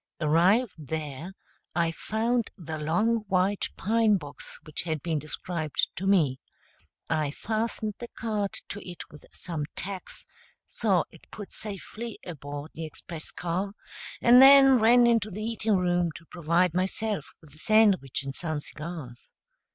[0.19, 1.31] Arrived there
[1.75, 6.39] I found the long white pine box which had been described to me;
[7.07, 10.25] I fastened the card to it with some tacks,
[10.65, 13.73] saw it put safely aboard the express car,
[14.23, 18.59] and then ran into the eating room to provide myself with a sandwich and some
[18.59, 19.31] cigars.